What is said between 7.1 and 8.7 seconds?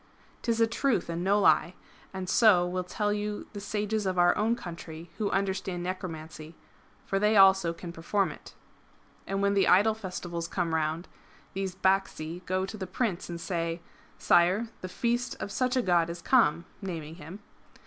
they also can perform it."